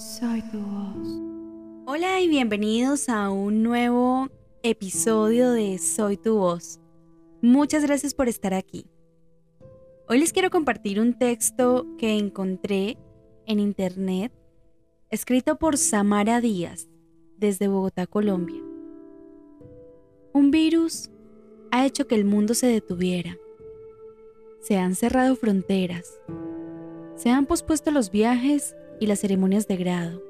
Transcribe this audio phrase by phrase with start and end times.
[0.00, 1.20] Soy tu voz.
[1.84, 4.30] Hola y bienvenidos a un nuevo
[4.62, 6.80] episodio de Soy tu voz.
[7.42, 8.86] Muchas gracias por estar aquí.
[10.08, 12.96] Hoy les quiero compartir un texto que encontré
[13.44, 14.32] en internet
[15.10, 16.88] escrito por Samara Díaz
[17.36, 18.62] desde Bogotá, Colombia.
[20.32, 21.10] Un virus
[21.72, 23.36] ha hecho que el mundo se detuviera.
[24.62, 26.18] Se han cerrado fronteras.
[27.16, 30.22] Se han pospuesto los viajes y las ceremonias de grado.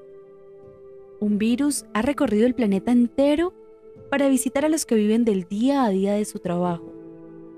[1.21, 3.53] Un virus ha recorrido el planeta entero
[4.11, 6.95] para visitar a los que viven del día a día de su trabajo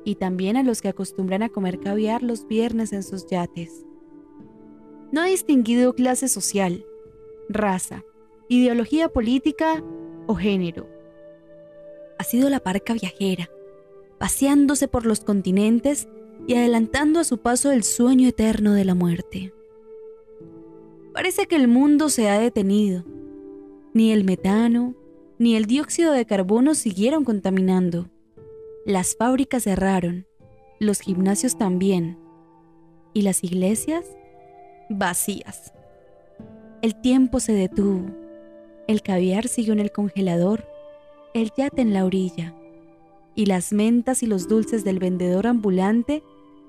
[0.05, 3.85] y también a los que acostumbran a comer caviar los viernes en sus yates.
[5.13, 6.85] No ha distinguido clase social,
[7.49, 8.05] raza,
[8.49, 9.85] ideología política
[10.27, 10.89] o género.
[12.19, 13.51] Ha sido la parca viajera,
[14.19, 16.09] paseándose por los continentes
[16.47, 19.53] y adelantando a su paso el sueño eterno de la muerte.
[21.15, 23.05] Parece que el mundo se ha detenido.
[23.93, 24.95] Ni el metano,
[25.39, 28.09] ni el dióxido de carbono siguieron contaminando.
[28.87, 30.27] Las fábricas cerraron,
[30.81, 32.19] los gimnasios también,
[33.13, 34.07] y las iglesias
[34.89, 35.73] vacías.
[36.81, 38.07] El tiempo se detuvo,
[38.89, 40.67] el caviar siguió en el congelador,
[41.35, 42.55] el yate en la orilla,
[43.35, 46.23] y las mentas y los dulces del vendedor ambulante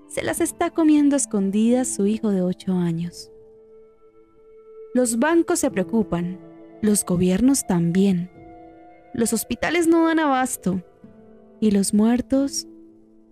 [0.08, 3.33] se las está comiendo escondidas su hijo de ocho años.
[4.94, 6.39] Los bancos se preocupan,
[6.81, 8.30] los gobiernos también.
[9.13, 10.83] Los hospitales no dan abasto
[11.59, 12.67] y los muertos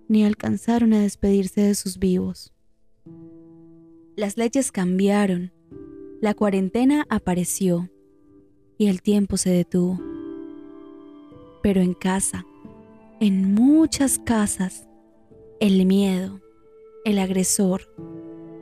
[0.08, 2.52] ni alcanzaron a despedirse de sus vivos.
[4.16, 5.54] Las leyes cambiaron,
[6.20, 7.90] la cuarentena apareció
[8.78, 10.00] y el tiempo se detuvo.
[11.62, 12.46] Pero en casa,
[13.20, 14.88] en muchas casas,
[15.60, 16.42] el miedo,
[17.06, 17.94] el agresor,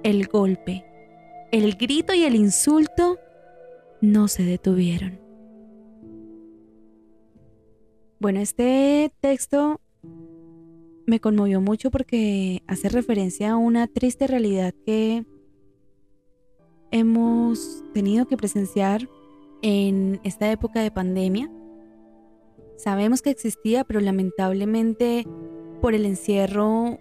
[0.03, 0.85] el golpe,
[1.51, 3.17] el grito y el insulto
[4.01, 5.19] no se detuvieron.
[8.19, 9.79] Bueno, este texto
[11.05, 15.25] me conmovió mucho porque hace referencia a una triste realidad que
[16.91, 19.09] hemos tenido que presenciar
[19.61, 21.49] en esta época de pandemia.
[22.77, 25.25] Sabemos que existía, pero lamentablemente
[25.81, 26.99] por el encierro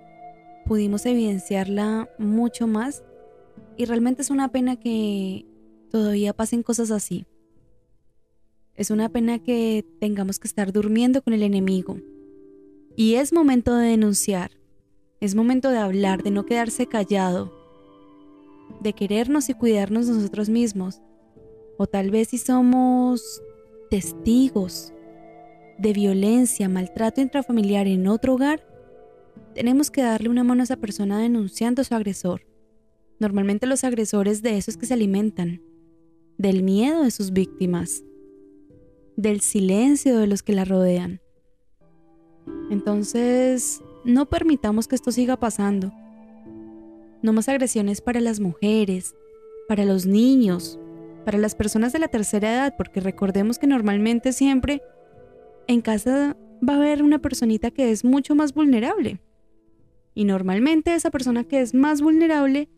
[0.65, 3.03] pudimos evidenciarla mucho más
[3.79, 5.47] y realmente es una pena que
[5.93, 7.27] todavía pasen cosas así.
[8.75, 11.99] Es una pena que tengamos que estar durmiendo con el enemigo.
[12.97, 14.51] Y es momento de denunciar.
[15.21, 17.53] Es momento de hablar, de no quedarse callado.
[18.81, 21.01] De querernos y cuidarnos nosotros mismos.
[21.77, 23.41] O tal vez si somos
[23.91, 24.93] testigos
[25.79, 28.67] de violencia, maltrato intrafamiliar en otro hogar,
[29.55, 32.48] tenemos que darle una mano a esa persona denunciando a su agresor.
[33.19, 35.61] Normalmente los agresores de eso es que se alimentan,
[36.37, 38.05] del miedo de sus víctimas,
[39.17, 41.21] del silencio de los que la rodean.
[42.71, 45.93] Entonces, no permitamos que esto siga pasando.
[47.23, 49.17] No más agresiones para las mujeres,
[49.67, 50.79] para los niños,
[51.25, 54.81] para las personas de la tercera edad, porque recordemos que normalmente siempre
[55.67, 56.37] en casa
[56.67, 59.21] va a haber una personita que es mucho más vulnerable.
[60.15, 62.69] Y normalmente esa persona que es más vulnerable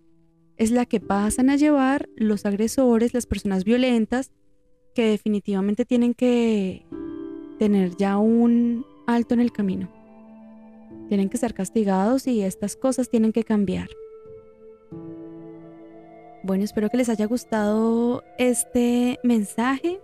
[0.61, 4.31] es la que pasan a llevar los agresores, las personas violentas,
[4.95, 6.85] que definitivamente tienen que
[7.59, 9.91] tener ya un alto en el camino.
[11.09, 13.89] Tienen que ser castigados y estas cosas tienen que cambiar.
[16.43, 19.99] Bueno, espero que les haya gustado este mensaje,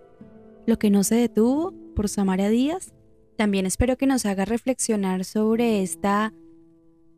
[0.65, 2.95] lo que no se detuvo por Samaria Díaz.
[3.37, 6.33] También espero que nos haga reflexionar sobre esta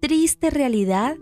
[0.00, 1.16] triste realidad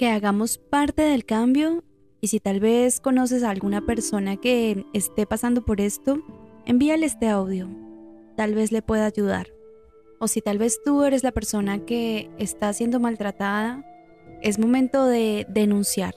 [0.00, 1.84] que hagamos parte del cambio
[2.22, 6.22] y si tal vez conoces a alguna persona que esté pasando por esto,
[6.64, 7.68] envíale este audio.
[8.34, 9.48] Tal vez le pueda ayudar.
[10.18, 13.84] O si tal vez tú eres la persona que está siendo maltratada,
[14.40, 16.14] es momento de denunciar,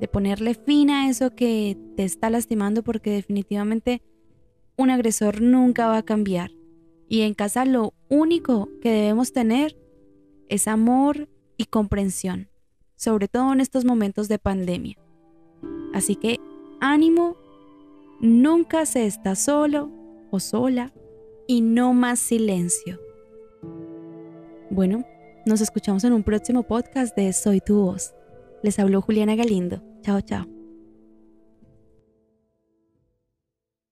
[0.00, 4.00] de ponerle fin a eso que te está lastimando porque definitivamente
[4.78, 6.52] un agresor nunca va a cambiar.
[7.06, 9.76] Y en casa lo único que debemos tener
[10.48, 11.28] es amor
[11.58, 12.48] y comprensión
[12.96, 14.96] sobre todo en estos momentos de pandemia.
[15.94, 16.40] Así que
[16.80, 17.36] ánimo,
[18.20, 19.90] nunca se está solo
[20.30, 20.92] o sola
[21.46, 23.00] y no más silencio.
[24.70, 25.04] Bueno,
[25.46, 28.14] nos escuchamos en un próximo podcast de Soy tu voz.
[28.62, 29.80] Les habló Juliana Galindo.
[30.02, 30.55] Chao, chao.